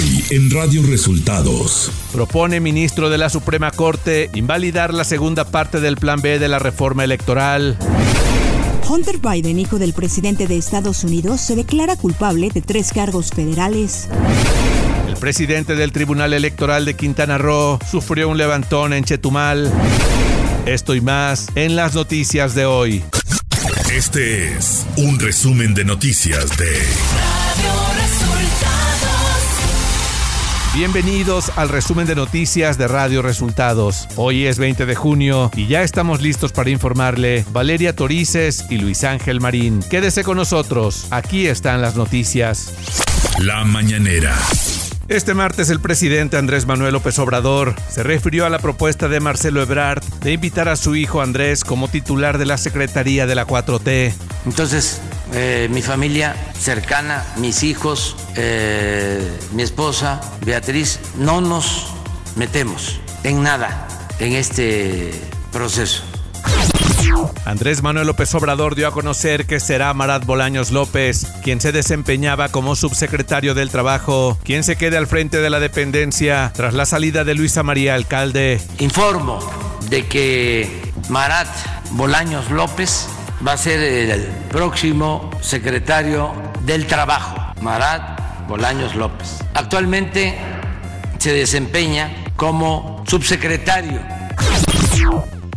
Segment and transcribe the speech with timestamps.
[0.00, 1.90] Hoy en Radio Resultados.
[2.12, 6.58] Propone ministro de la Suprema Corte invalidar la segunda parte del Plan B de la
[6.58, 7.76] reforma electoral.
[8.88, 14.08] Hunter Biden, hijo del presidente de Estados Unidos, se declara culpable de tres cargos federales.
[15.06, 19.70] El presidente del Tribunal Electoral de Quintana Roo sufrió un levantón en Chetumal.
[20.64, 23.04] Esto y más en las noticias de hoy.
[23.92, 27.89] Este es un resumen de noticias de.
[30.72, 34.06] Bienvenidos al resumen de noticias de Radio Resultados.
[34.14, 39.02] Hoy es 20 de junio y ya estamos listos para informarle Valeria Torices y Luis
[39.02, 39.80] Ángel Marín.
[39.90, 42.72] Quédese con nosotros, aquí están las noticias.
[43.40, 44.38] La mañanera.
[45.10, 49.60] Este martes el presidente Andrés Manuel López Obrador se refirió a la propuesta de Marcelo
[49.60, 54.14] Ebrard de invitar a su hijo Andrés como titular de la Secretaría de la 4T.
[54.46, 55.00] Entonces,
[55.32, 61.88] eh, mi familia cercana, mis hijos, eh, mi esposa, Beatriz, no nos
[62.36, 63.88] metemos en nada
[64.20, 65.10] en este
[65.50, 66.04] proceso.
[67.44, 72.48] Andrés Manuel López Obrador dio a conocer que será Marat Bolaños López, quien se desempeñaba
[72.48, 77.24] como subsecretario del Trabajo, quien se quede al frente de la dependencia tras la salida
[77.24, 78.60] de Luisa María Alcalde.
[78.78, 79.38] Informo
[79.88, 81.48] de que Marat
[81.92, 83.08] Bolaños López
[83.46, 86.32] va a ser el próximo secretario
[86.64, 87.36] del Trabajo.
[87.62, 89.38] Marat Bolaños López.
[89.54, 90.38] Actualmente
[91.18, 94.19] se desempeña como subsecretario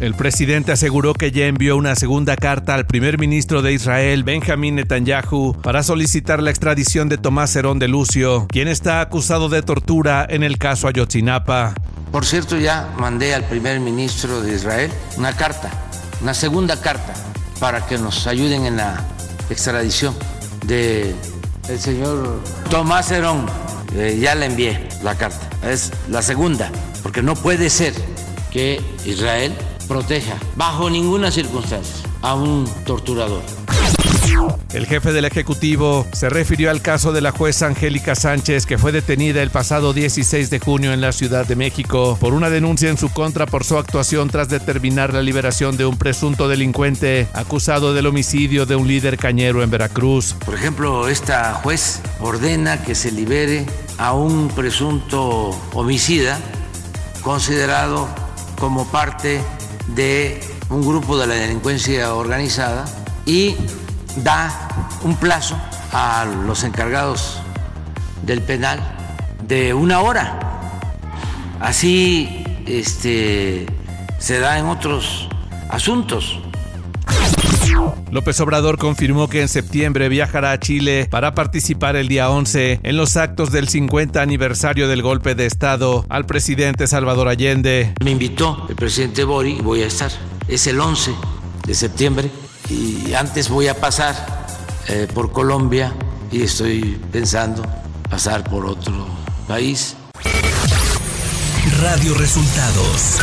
[0.00, 4.76] el presidente aseguró que ya envió una segunda carta al primer ministro de Israel, Benjamín
[4.76, 10.26] Netanyahu, para solicitar la extradición de Tomás Herón de Lucio, quien está acusado de tortura
[10.28, 11.74] en el caso Ayotzinapa.
[12.10, 15.70] Por cierto, ya mandé al primer ministro de Israel una carta,
[16.22, 17.12] una segunda carta,
[17.60, 19.04] para que nos ayuden en la
[19.50, 20.14] extradición
[20.66, 21.14] de
[21.68, 23.44] el señor Tomás Herón.
[23.94, 25.46] Eh, ya le envié la carta.
[25.68, 26.70] Es la segunda,
[27.02, 27.92] porque no puede ser
[28.50, 29.52] que Israel
[29.90, 33.42] proteja bajo ninguna circunstancia a un torturador.
[34.72, 38.92] El jefe del Ejecutivo se refirió al caso de la jueza Angélica Sánchez, que fue
[38.92, 42.98] detenida el pasado 16 de junio en la Ciudad de México por una denuncia en
[42.98, 48.06] su contra por su actuación tras determinar la liberación de un presunto delincuente acusado del
[48.06, 50.36] homicidio de un líder cañero en Veracruz.
[50.46, 53.66] Por ejemplo, esta juez ordena que se libere
[53.98, 56.38] a un presunto homicida
[57.22, 58.08] considerado
[58.56, 59.40] como parte
[59.94, 62.84] de un grupo de la delincuencia organizada
[63.26, 63.56] y
[64.16, 64.68] da
[65.02, 65.56] un plazo
[65.92, 67.40] a los encargados
[68.22, 68.80] del penal
[69.46, 70.38] de una hora.
[71.60, 73.66] Así este,
[74.18, 75.28] se da en otros
[75.68, 76.39] asuntos.
[78.10, 82.96] López Obrador confirmó que en septiembre viajará a Chile para participar el día 11 en
[82.96, 87.94] los actos del 50 aniversario del golpe de Estado al presidente Salvador Allende.
[88.04, 90.10] Me invitó el presidente Bori y voy a estar.
[90.48, 91.12] Es el 11
[91.66, 92.30] de septiembre
[92.68, 94.14] y antes voy a pasar
[94.88, 95.94] eh, por Colombia
[96.32, 97.62] y estoy pensando
[98.08, 99.06] pasar por otro
[99.46, 99.96] país.
[101.80, 103.20] Radio Resultados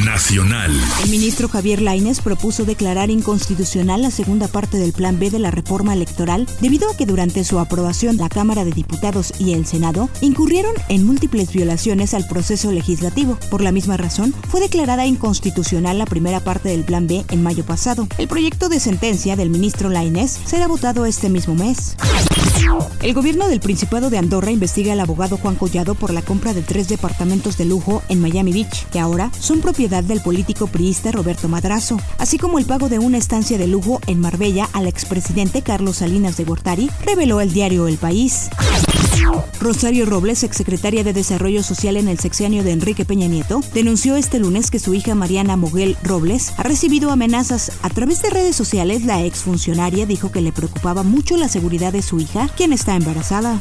[0.00, 0.72] Nacional.
[1.04, 5.50] El ministro Javier Lainez propuso declarar inconstitucional la segunda parte del Plan B de la
[5.50, 10.08] reforma electoral debido a que durante su aprobación la Cámara de Diputados y el Senado
[10.20, 13.38] incurrieron en múltiples violaciones al proceso legislativo.
[13.50, 17.64] Por la misma razón, fue declarada inconstitucional la primera parte del Plan B en mayo
[17.64, 18.08] pasado.
[18.18, 21.96] El proyecto de sentencia del ministro Lainez será votado este mismo mes.
[23.02, 26.62] El gobierno del Principado de Andorra investiga al abogado Juan Collado por la compra de
[26.62, 31.48] tres departamentos de lujo en Miami Beach, que ahora son propiedad del político priista Roberto
[31.48, 35.96] Madrazo, así como el pago de una estancia de lujo en Marbella al expresidente Carlos
[35.96, 38.48] Salinas de Gortari, reveló el diario El País.
[39.60, 44.38] Rosario Robles, exsecretaria de Desarrollo Social en el sexenio de Enrique Peña Nieto, denunció este
[44.38, 49.04] lunes que su hija Mariana Moguel Robles ha recibido amenazas a través de redes sociales.
[49.04, 53.58] La exfuncionaria dijo que le preocupaba mucho la seguridad de su hija, quien está embarazada.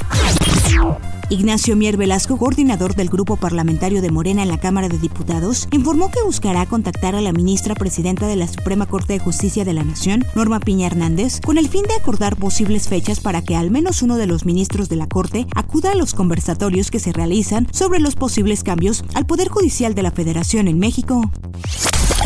[1.31, 6.12] Ignacio Mier Velasco, coordinador del grupo parlamentario de Morena en la Cámara de Diputados, informó
[6.12, 9.86] que buscará contactar a la ministra presidenta de la Suprema Corte de Justicia de la
[9.86, 14.01] Nación, Norma Piña Hernández, con el fin de acordar posibles fechas para que al menos
[14.01, 18.01] uno de los ministros de la Corte acuda a los conversatorios que se realizan sobre
[18.01, 21.31] los posibles cambios al Poder Judicial de la Federación en México.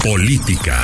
[0.03, 0.83] Política.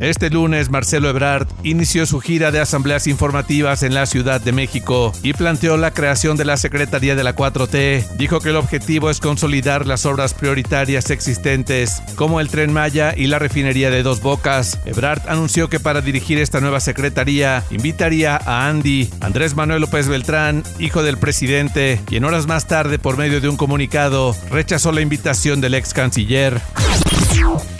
[0.00, 5.12] Este lunes, Marcelo Ebrard inició su gira de asambleas informativas en la Ciudad de México
[5.24, 8.16] y planteó la creación de la Secretaría de la 4T.
[8.16, 13.26] Dijo que el objetivo es consolidar las obras prioritarias existentes, como el Tren Maya y
[13.26, 14.78] la refinería de Dos Bocas.
[14.84, 20.62] Ebrard anunció que para dirigir esta nueva secretaría invitaría a Andy, Andrés Manuel López Beltrán,
[20.78, 25.60] hijo del presidente, quien horas más tarde, por medio de un comunicado, rechazó la invitación
[25.60, 26.60] del ex canciller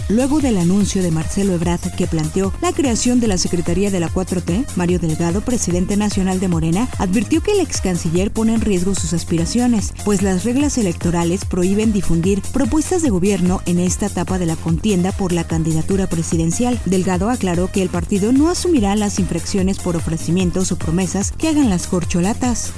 [0.09, 4.09] luego del anuncio de Marcelo Ebrard que planteó la creación de la Secretaría de la
[4.11, 8.95] 4T, Mario Delgado, presidente nacional de Morena, advirtió que el ex canciller pone en riesgo
[8.95, 14.47] sus aspiraciones, pues las reglas electorales prohíben difundir propuestas de gobierno en esta etapa de
[14.47, 16.81] la contienda por la candidatura presidencial.
[16.85, 21.71] Delgado aclaró que el partido no asumirá las infracciones por ofrecimientos o promesas que hagan
[21.71, 22.73] las corcholatas.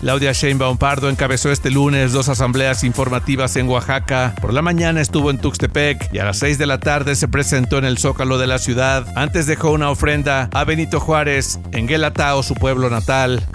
[0.00, 4.34] Claudia Sheinbaum Pardo encabezó este lunes dos asambleas informativas en Oaxaca.
[4.40, 7.78] Por la mañana estuvo en Tuxtepec y a las 6 de la tarde se presentó
[7.78, 9.06] en el Zócalo de la ciudad.
[9.14, 13.46] Antes dejó una ofrenda a Benito Juárez en Guelatao, su pueblo natal.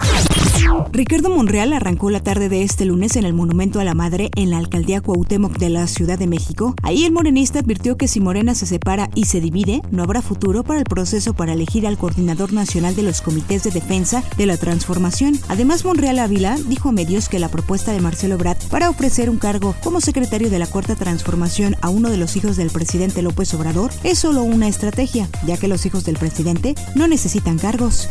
[0.92, 4.50] Ricardo Monreal arrancó la tarde de este lunes en el Monumento a la Madre en
[4.50, 6.74] la alcaldía Cuauhtémoc de la Ciudad de México.
[6.82, 10.64] Ahí el morenista advirtió que si Morena se separa y se divide, no habrá futuro
[10.64, 14.56] para el proceso para elegir al coordinador nacional de los comités de defensa de la
[14.56, 15.38] transformación.
[15.48, 19.38] Además, Monreal Ávila dijo a medios que la propuesta de Marcelo Brad para ofrecer un
[19.38, 23.52] cargo como secretario de la Cuarta Transformación a uno de los hijos del presidente López
[23.54, 28.08] Obrador es solo una estrategia, ya que los hijos del presidente no necesitan cargos.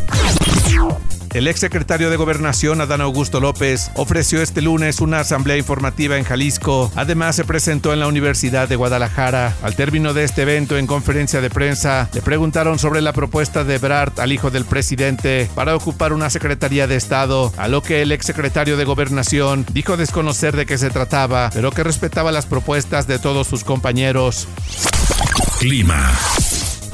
[1.36, 6.90] El exsecretario de Gobernación, Adán Augusto López, ofreció este lunes una asamblea informativa en Jalisco.
[6.96, 9.54] Además, se presentó en la Universidad de Guadalajara.
[9.62, 13.80] Al término de este evento, en conferencia de prensa, le preguntaron sobre la propuesta de
[13.80, 18.14] Brart al hijo del presidente para ocupar una secretaría de Estado, a lo que el
[18.14, 23.20] exsecretario de Gobernación dijo desconocer de qué se trataba, pero que respetaba las propuestas de
[23.20, 24.48] todos sus compañeros.
[25.60, 26.14] Clima.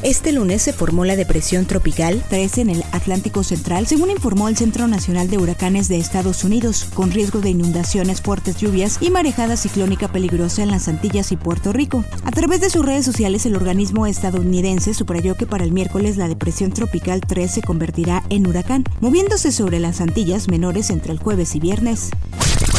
[0.03, 4.57] Este lunes se formó la depresión tropical 13 en el Atlántico Central, según informó el
[4.57, 9.57] Centro Nacional de Huracanes de Estados Unidos, con riesgo de inundaciones, fuertes lluvias y marejada
[9.57, 12.03] ciclónica peligrosa en las Antillas y Puerto Rico.
[12.23, 16.27] A través de sus redes sociales, el organismo estadounidense subrayó que para el miércoles la
[16.27, 21.55] depresión tropical 3 se convertirá en huracán, moviéndose sobre las Antillas menores entre el jueves
[21.55, 22.09] y viernes.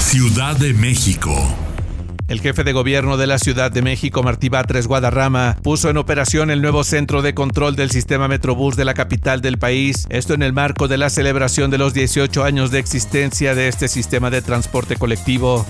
[0.01, 1.33] Ciudad de México.
[2.33, 6.51] El jefe de gobierno de la Ciudad de México, Martí Batres Guadarrama, puso en operación
[6.51, 10.43] el nuevo centro de control del sistema Metrobús de la capital del país, esto en
[10.43, 14.41] el marco de la celebración de los 18 años de existencia de este sistema de
[14.41, 15.67] transporte colectivo.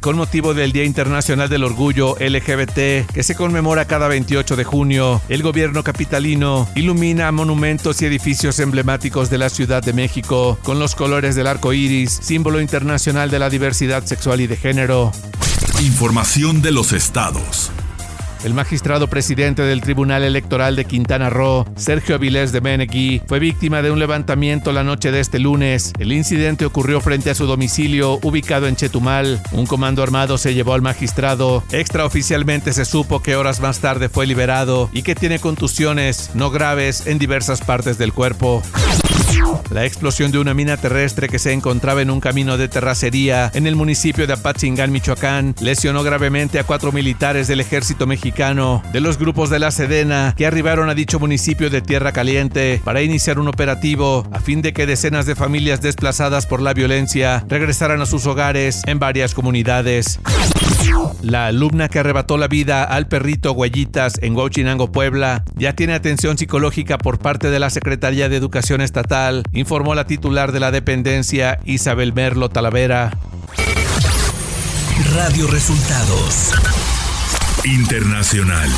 [0.00, 5.20] Con motivo del Día Internacional del Orgullo LGBT, que se conmemora cada 28 de junio,
[5.28, 10.94] el gobierno capitalino ilumina monumentos y edificios emblemáticos de la Ciudad de México con los
[10.94, 15.12] colores del arco iris, símbolo internacional de la diversidad sexual y de género.
[15.80, 17.70] Información de los estados.
[18.46, 23.82] El magistrado presidente del Tribunal Electoral de Quintana Roo, Sergio Avilés de Menegui, fue víctima
[23.82, 25.92] de un levantamiento la noche de este lunes.
[25.98, 29.42] El incidente ocurrió frente a su domicilio, ubicado en Chetumal.
[29.50, 31.64] Un comando armado se llevó al magistrado.
[31.72, 37.08] Extraoficialmente se supo que horas más tarde fue liberado y que tiene contusiones no graves
[37.08, 38.62] en diversas partes del cuerpo.
[39.70, 43.66] La explosión de una mina terrestre que se encontraba en un camino de terracería en
[43.66, 49.18] el municipio de Apatzingán, Michoacán, lesionó gravemente a cuatro militares del ejército mexicano de los
[49.18, 53.48] grupos de la Sedena que arribaron a dicho municipio de Tierra Caliente para iniciar un
[53.48, 58.26] operativo a fin de que decenas de familias desplazadas por la violencia regresaran a sus
[58.26, 60.20] hogares en varias comunidades.
[61.22, 66.38] La alumna que arrebató la vida al perrito Huellitas en Huachinango, Puebla, ya tiene atención
[66.38, 71.60] psicológica por parte de la Secretaría de Educación Estatal, informó la titular de la dependencia
[71.64, 73.10] Isabel Merlo Talavera.
[75.14, 76.52] Radio Resultados
[77.64, 78.70] Internacional.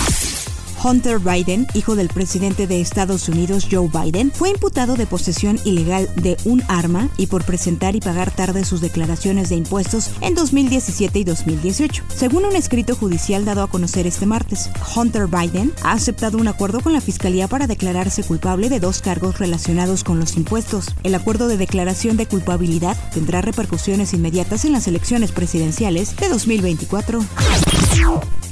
[0.82, 6.08] Hunter Biden, hijo del presidente de Estados Unidos Joe Biden, fue imputado de posesión ilegal
[6.16, 11.18] de un arma y por presentar y pagar tarde sus declaraciones de impuestos en 2017
[11.18, 12.04] y 2018.
[12.14, 16.80] Según un escrito judicial dado a conocer este martes, Hunter Biden ha aceptado un acuerdo
[16.80, 20.94] con la Fiscalía para declararse culpable de dos cargos relacionados con los impuestos.
[21.02, 27.20] El acuerdo de declaración de culpabilidad tendrá repercusiones inmediatas en las elecciones presidenciales de 2024.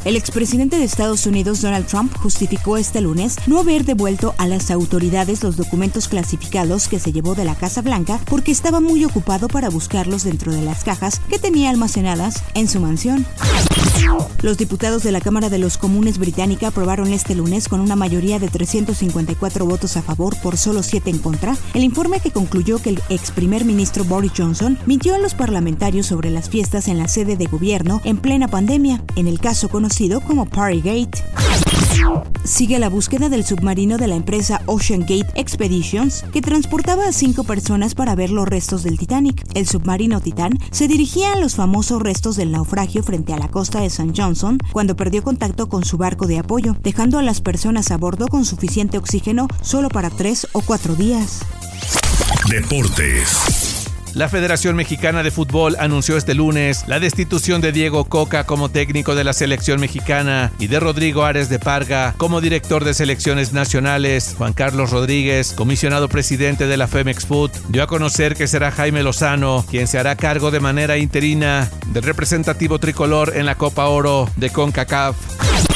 [0.06, 4.70] El expresidente de Estados Unidos, Donald Trump, justificó este lunes no haber devuelto a las
[4.70, 9.48] autoridades los documentos clasificados que se llevó de la Casa Blanca porque estaba muy ocupado
[9.48, 13.26] para buscarlos dentro de las cajas que tenía almacenadas en su mansión.
[14.42, 18.38] Los diputados de la Cámara de los Comunes británica aprobaron este lunes con una mayoría
[18.38, 22.90] de 354 votos a favor por solo 7 en contra el informe que concluyó que
[22.90, 27.08] el ex primer ministro Boris Johnson mintió a los parlamentarios sobre las fiestas en la
[27.08, 31.24] sede de gobierno en plena pandemia, en el caso conocido como Partygate.
[32.44, 37.44] Sigue la búsqueda del submarino de la empresa Ocean Gate Expeditions, que transportaba a cinco
[37.44, 39.42] personas para ver los restos del Titanic.
[39.54, 43.80] El submarino Titán se dirigía a los famosos restos del naufragio frente a la costa
[43.80, 44.12] de St.
[44.14, 48.28] Johnson cuando perdió contacto con su barco de apoyo, dejando a las personas a bordo
[48.28, 51.40] con suficiente oxígeno solo para tres o cuatro días.
[52.50, 53.75] Deportes.
[54.16, 59.14] La Federación Mexicana de Fútbol anunció este lunes la destitución de Diego Coca como técnico
[59.14, 64.34] de la selección mexicana y de Rodrigo Ares de Parga como director de selecciones nacionales.
[64.38, 69.02] Juan Carlos Rodríguez, comisionado presidente de la Femex Food, dio a conocer que será Jaime
[69.02, 74.30] Lozano quien se hará cargo de manera interina del representativo tricolor en la Copa Oro
[74.36, 75.75] de CONCACAF.